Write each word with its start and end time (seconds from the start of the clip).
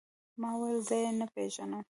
ما 0.41 0.49
وويل 0.55 0.79
زه 0.87 0.95
يې 1.03 1.09
نه 1.19 1.25
پېژنم. 1.33 1.83